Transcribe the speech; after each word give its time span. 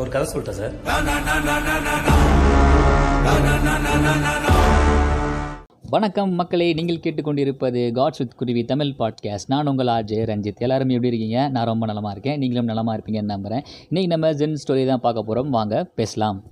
ஒரு 0.00 0.10
கதை 0.10 0.28
சொல்லிட்டேன் 0.32 0.50
சார். 0.50 0.72
வணக்கம் 5.90 6.32
மக்களே 6.32 6.72
நீங்கள் 6.72 6.96
கேட்டுக்கொண்டிருப்பது 6.96 7.92
காட்ஸ் 7.92 8.18
வித் 8.18 8.36
குருவி 8.36 8.64
தமிழ் 8.64 8.94
பாட்காஸ்ட் 8.98 9.46
நான் 9.46 9.66
உங்கள் 9.66 9.86
ஆர்ஜே 9.86 10.24
ரஞ்சித். 10.24 10.56
எல்லாருமே 10.56 10.94
எப்படி 10.94 11.16
இருக்கீங்க? 11.16 11.48
நான் 11.48 11.64
ரொம்ப 11.64 11.86
நலமாக 11.86 12.10
இருக்கேன். 12.12 12.38
நீங்களும் 12.38 12.64
நலமாக 12.64 12.98
இருப்பீங்கன்னு 12.98 13.22
நம்புகிறேன் 13.22 13.64
இன்றைக்கி 13.90 14.06
நம்ம 14.06 14.30
ஜென் 14.30 14.56
ஸ்டோரி 14.66 14.86
தான் 14.86 15.00
பார்க்க 15.00 15.22
போகிறோம் 15.22 15.50
வாங்க 15.50 15.84
பேசலாம். 15.94 16.42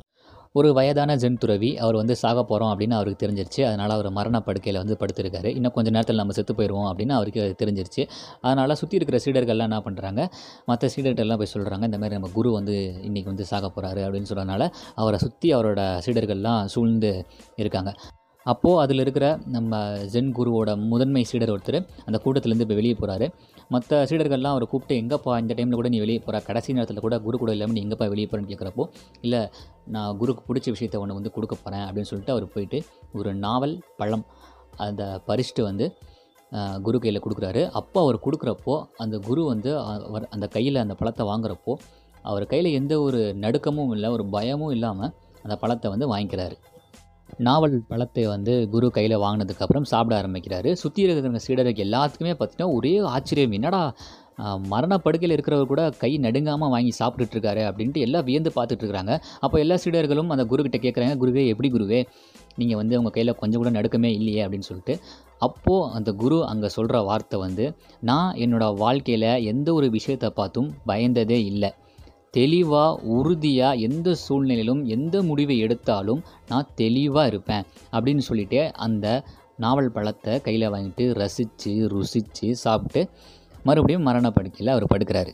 ஒரு 0.54 0.68
வயதான 0.72 1.16
ஜென் 1.16 1.38
துறவி 1.38 1.70
அவர் 1.76 1.96
வந்து 1.96 2.16
சாக 2.16 2.44
போகிறோம் 2.44 2.70
அப்படின்னு 2.72 2.96
அவருக்கு 2.98 3.22
தெரிஞ்சிருச்சு. 3.24 3.62
அதனால் 3.62 3.90
அவர் 3.90 4.08
மரண 4.10 4.40
படுக்கையில் 4.40 4.80
வந்து 4.82 4.96
படுத்திருக்காரு. 5.00 5.50
இன்னும் 5.58 5.74
கொஞ்சம் 5.76 5.92
நேரத்தில் 5.92 6.16
நம்ம 6.16 6.36
செத்து 6.38 6.54
போயிடுவோம் 6.54 6.88
அப்படின்னு 6.90 7.16
அவருக்கு 7.18 7.42
தெரிஞ்சிருச்சு. 7.62 8.04
அதனால் 8.40 8.78
சுற்றி 8.82 8.96
இருக்கிற 9.00 9.20
சீடர்கள்லாம் 9.24 9.70
என்ன 9.70 9.82
பண்ணுறாங்க 9.88 10.24
மற்ற 10.64 10.90
சீடர்கள்லாம் 10.96 11.42
போய் 11.42 11.54
சொல்கிறாங்க 11.54 11.84
இந்த 11.90 12.00
மாதிரி 12.02 12.18
நம்ம 12.18 12.32
குரு 12.34 12.52
வந்து 12.52 12.76
இன்றைக்கி 13.08 13.28
வந்து 13.32 13.46
சாக 13.52 13.70
போகிறாரு 13.76 14.02
அப்படின்னு 14.06 14.30
சொல்கிறதுனால 14.32 14.70
அவரை 14.94 15.18
சுற்றி 15.18 15.54
அவரோட 15.54 15.82
சீடர்கள்லாம் 16.06 16.64
சூழ்ந்து 16.74 17.12
இருக்காங்க. 17.56 17.92
அப்போது 18.50 18.80
அதில் 18.82 19.02
இருக்கிற 19.04 19.26
நம்ம 19.54 19.78
ஜென் 20.12 20.32
குருவோட 20.36 20.70
முதன்மை 20.90 21.22
சீடர் 21.30 21.52
ஒருத்தர் 21.54 21.78
அந்த 22.06 22.18
கூட்டத்திலேருந்து 22.24 22.66
இப்போ 22.66 22.76
வெளியே 22.80 22.96
போகிறாரு 23.00 23.26
மற்ற 23.74 24.00
சீடர்கள்லாம் 24.10 24.54
அவரை 24.54 24.66
கூப்பிட்டு 24.68 24.98
எங்கேப்பா 25.02 25.32
இந்த 25.42 25.54
டைமில் 25.58 25.78
கூட 25.80 25.88
நீ 25.94 25.98
வெளியே 26.04 26.20
போகிற 26.26 26.40
கடைசி 26.46 26.76
நேரத்தில் 26.76 27.04
கூட 27.06 27.16
குரு 27.26 27.38
கூட 27.38 27.52
இல்லாமல் 27.56 27.76
நீ 27.76 27.82
எங்கேப்பா 27.86 28.08
வெளியே 28.14 28.28
போகிறேன்னு 28.28 28.52
கேட்குறப்போ 28.52 28.84
இல்லை 29.26 29.40
நான் 29.94 30.16
குருக்கு 30.20 30.44
பிடிச்ச 30.48 30.68
விஷயத்த 30.76 31.02
ஒன்று 31.02 31.18
வந்து 31.18 31.32
கொடுக்க 31.36 31.54
போகிறேன் 31.56 31.84
அப்படின்னு 31.88 32.10
சொல்லிட்டு 32.10 32.34
அவர் 32.36 32.46
போயிட்டு 32.54 32.80
ஒரு 33.18 33.32
நாவல் 33.44 33.74
பழம் 34.00 34.24
அந்த 34.86 35.02
பறிச்சுட்டு 35.28 35.62
வந்து 35.68 35.86
குரு 36.86 36.98
கையில் 37.02 37.22
கொடுக்குறாரு. 37.24 37.62
அப்போ 37.78 37.98
அவர் 38.04 38.18
கொடுக்குறப்போ 38.26 38.74
அந்த 39.02 39.16
குரு 39.28 39.42
வந்து 39.52 39.70
அவர் 40.08 40.26
அந்த 40.34 40.46
கையில் 40.54 40.82
அந்த 40.84 40.94
பழத்தை 41.00 41.24
வாங்குறப்போ 41.30 41.72
அவர் 42.24 42.44
கையில் 42.52 42.76
எந்த 42.78 42.94
ஒரு 43.06 43.20
நடுக்கமும் 43.44 43.92
இல்லை 43.96 44.08
ஒரு 44.16 44.24
பயமும் 44.36 44.72
இல்லாமல் 44.76 45.12
அந்த 45.44 45.54
பழத்தை 45.62 45.88
வந்து 45.92 46.06
வாங்கிக்கிறாரு. 46.12 46.56
நாவல் 47.46 47.74
பழத்தை 47.90 48.22
வந்து 48.34 48.54
குரு 48.72 48.86
கையில் 48.96 49.14
வாங்கினதுக்கப்புறம் 49.24 49.86
சாப்பிட 49.90 50.14
ஆரம்பிக்கிறாரு. 50.20 50.70
சுற்றி 50.82 51.00
இருக்கிற 51.04 51.40
சீடருக்கு 51.44 51.84
எல்லாத்துக்குமே 51.88 52.32
பார்த்தீங்கன்னா 52.38 52.70
ஒரே 52.78 52.94
ஆச்சரியம். 53.14 53.54
என்னடா 53.58 53.82
மரண 54.72 54.94
படுக்கையில் 55.04 55.34
இருக்கிறவர் 55.36 55.70
கூட 55.70 55.82
கை 56.02 56.10
நடுங்காமல் 56.24 56.72
வாங்கி 56.74 56.92
சாப்பிட்டுட்ருக்காரு 56.98 57.62
அப்படின்ட்டு 57.68 58.04
எல்லாம் 58.06 58.26
வியந்து 58.28 58.50
பார்த்துட்ருக்குறாங்க 58.56 59.14
அப்போ 59.44 59.56
எல்லா 59.64 59.76
சீடர்களும் 59.84 60.30
அந்த 60.34 60.44
குருக்கிட்ட 60.50 60.78
கேட்குறாங்க 60.84 61.14
குருவே 61.22 61.42
எப்படி 61.52 61.68
குருவே? 61.76 62.00
நீங்கள் 62.60 62.78
வந்து 62.80 62.98
உங்கள் 63.00 63.14
கையில் 63.16 63.38
கொஞ்சம் 63.40 63.60
கூட 63.62 63.70
நடுக்கமே 63.78 64.10
இல்லையே? 64.18 64.40
அப்படின்னு 64.44 64.68
சொல்லிட்டு. 64.70 64.94
அப்போது 65.46 65.90
அந்த 65.96 66.10
குரு 66.22 66.38
அங்கே 66.52 66.68
சொல்கிற 66.76 67.00
வார்த்தை 67.08 67.38
வந்து 67.46 67.66
நான் 68.10 68.30
என்னோடய 68.44 68.78
வாழ்க்கையில் 68.84 69.30
எந்த 69.52 69.68
ஒரு 69.78 69.88
விஷயத்தை 69.96 70.30
பார்த்தும் 70.40 70.70
பயந்ததே 70.90 71.38
இல்லை. 71.50 71.70
தெளிவாக 72.38 73.00
உறுதியாக 73.16 73.82
எந்த 73.88 74.08
சூழ்நிலையிலும் 74.24 74.82
எந்த 74.96 75.16
முடிவை 75.22 75.56
எடுத்தாலும் 75.66 76.22
நான் 76.50 76.72
தெளிவாக 76.74 77.30
இருப்பேன் 77.32 77.66
அப்படின்னு 77.92 78.24
சொல்லிட்டு 78.28 78.60
அந்த 78.86 79.06
நாவல் 79.64 79.94
பழத்தை 79.96 80.34
கையில் 80.40 80.72
வாங்கிட்டு 80.72 81.04
ரசித்து 81.14 81.72
ருசித்து 81.92 82.48
சாப்பிட்டு 82.64 83.00
மறுபடியும் 83.64 84.06
மரணப்படுக்கையில் 84.06 84.74
அவர் 84.74 84.92
படுக்கிறாரு. 84.92 85.32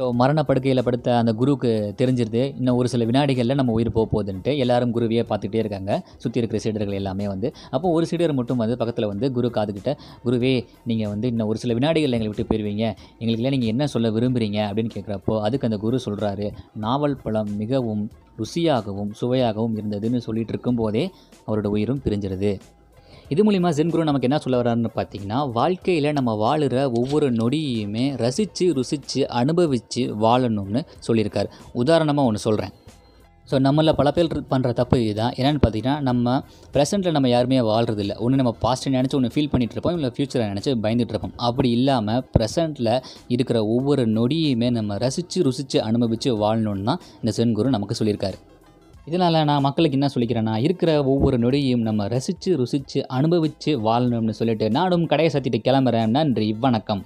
ஸோ 0.00 0.06
மரண 0.20 0.40
படுக்கையில் 0.48 0.84
படுத்த 0.84 1.08
அந்த 1.20 1.32
குருவுக்கு 1.40 1.70
தெரிஞ்சிருது. 2.00 2.42
இன்னும் 2.60 2.76
ஒரு 2.80 2.88
சில 2.92 3.06
வினாடிகளில் 3.08 3.58
நம்ம 3.60 3.72
உயிர் 3.78 3.90
போக 3.96 4.06
போகுதுன்ட்டு 4.12 4.52
எல்லாரும் 4.64 4.94
குருவியே 4.96 5.22
பார்த்துக்கிட்டே 5.30 5.60
இருக்காங்க. 5.62 5.90
சுற்றி 6.22 6.40
இருக்கிற 6.40 6.58
சீடர்கள் 6.64 6.98
எல்லாமே 7.00 7.26
வந்து. 7.32 7.48
அப்போ 7.74 7.90
ஒரு 7.96 8.06
சீடர் 8.10 8.34
மட்டும் 8.38 8.60
வந்து 8.62 8.78
பக்கத்தில் 8.82 9.08
வந்து 9.12 9.28
குரு 9.36 9.50
காதுகிட்ட 9.58 9.92
குருவே 10.24 10.54
நீங்கள் 10.90 11.12
வந்து 11.12 11.28
இன்னும் 11.32 11.50
ஒரு 11.52 11.60
சில 11.64 11.76
வினாடிகளில் 11.78 12.18
எங்களை 12.18 12.30
விட்டு 12.32 12.48
போயிடுவீங்க 12.52 12.84
எங்களுக்குலாம் 13.20 13.56
நீங்கள் 13.56 13.72
என்ன 13.74 13.90
சொல்ல 13.94 14.14
விரும்புகிறீங்க 14.16 14.60
அப்படின்னு 14.70 14.96
கேட்குறப்போ 14.96 15.36
அதுக்கு 15.46 15.70
அந்த 15.70 15.80
குரு 15.84 16.00
சொல்கிறாரு 16.08 16.48
நாவல் 16.86 17.20
பழம் 17.24 17.54
மிகவும் 17.62 18.04
ருசியாகவும் 18.42 19.14
சுவையாகவும் 19.22 19.78
இருந்ததுன்னு 19.80 20.26
சொல்லிட்டு 20.28 20.54
இருக்கும்போதே 20.56 21.06
அவரோட 21.46 21.68
உயிரும் 21.76 22.04
பிரிஞ்சிருது. 22.06 22.52
இது 23.32 23.40
மூலிமா 23.46 23.70
ஜென் 23.76 23.90
குரு 23.92 24.06
நமக்கு 24.08 24.26
என்ன 24.28 24.38
சொல்ல 24.44 24.56
வர்றாருன்னு 24.60 24.90
பார்த்தீங்கன்னா 24.96 25.40
வாழ்க்கையில் 25.56 26.08
நம்ம 26.16 26.30
வாழுற 26.44 26.76
ஒவ்வொரு 27.00 27.26
நொடியுமே 27.40 28.04
ரசித்து 28.22 28.66
ருசித்து 28.78 29.20
அனுபவித்து 29.40 30.02
வாழணும்னு 30.24 30.80
சொல்லியிருக்கார். 31.06 31.48
உதாரணமாக 31.82 32.30
ஒன்று 32.30 32.42
சொல்கிறேன் 32.46 32.72
ஸோ 33.48 33.60
நம்மளில் 33.66 33.96
பல 34.00 34.08
பேர் 34.16 34.32
பண்ணுற 34.52 34.72
தப்பு 34.80 34.96
இதுதான். 35.04 35.32
என்னென்னு 35.38 35.62
பார்த்தீங்கன்னா 35.62 35.94
நம்ம 36.08 36.34
ப்ரெசென்ட்டில் 36.74 37.16
நம்ம 37.16 37.30
யாருமே 37.34 37.62
வாழ்றது 37.70 38.02
இல்லை 38.04 38.16
ஒன்று 38.24 38.42
நம்ம 38.42 38.54
பாஸ்ட்டை 38.64 38.94
நினச்சி 38.98 39.16
ஒன்று 39.18 39.32
ஃபீல் 39.34 39.52
பண்ணிட்டு 39.52 39.74
இருப்போம். 39.76 39.96
இல்லை 39.98 40.10
ஃப்யூச்சரை 40.16 40.44
நினச்சி 40.52 40.76
பயந்துட்டு 40.84 41.14
இருப்போம். 41.14 41.34
அப்படி 41.48 41.70
இல்லாமல் 41.78 42.22
ப்ரெசென்ட்டில் 42.36 42.94
இருக்கிற 43.36 43.58
ஒவ்வொரு 43.76 44.04
நொடியுமே 44.18 44.70
நம்ம 44.78 44.98
ரசித்து 45.06 45.42
ருசித்து 45.48 45.80
அனுபவித்து 45.88 46.32
வாழணும்னு 46.44 46.86
தான் 46.90 47.02
இந்த 47.22 47.34
சென்குரு 47.40 47.76
நமக்கு 47.76 47.98
சொல்லியிருக்காரு. 48.00 48.38
இதனால் 49.04 49.44
நான் 49.44 49.60
மக்களுக்கு 49.60 49.98
என்ன 50.00 50.12
சொல்லிக்கிறேன்னா 50.14 50.56
இருக்கிற 50.56 51.04
ஒவ்வொரு 51.04 51.38
நொடியையும் 51.38 51.80
நம்ம 51.80 52.08
ரசித்து 52.08 52.56
ருசித்து 52.56 53.08
அனுபவித்து 53.08 53.80
வாழணும்னு 53.84 54.30
சொல்லிட்டு 54.30 54.70
நானும் 54.70 55.06
கடையை 55.06 55.42
சத்திட்டு 55.42 55.66
கிளம்புறேன். 55.68 56.06
நன்றி 56.06 56.52
வணக்கம். 56.52 57.04